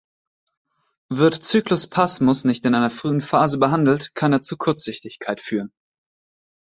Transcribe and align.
Wir 1.11 1.29
Zykluspasmus 1.29 2.43
nicht 2.43 2.65
in 2.65 2.73
einer 2.73 2.89
frühen 2.89 3.21
Phase 3.21 3.59
behandelt, 3.59 4.15
kann 4.15 4.33
er 4.33 4.41
zu 4.41 4.57
Kurzsichtigkeit 4.57 5.39
führen. 5.39 5.71